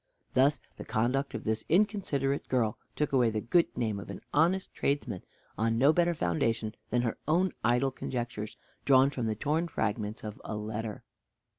[0.33, 4.73] Thus the conduct of this inconsiderate girl took away the good name of an honest
[4.73, 5.21] tradesman,
[5.59, 10.41] on no better foundation than her own idle conjectures, drawn from the torn fragments of
[10.43, 11.03] a letter.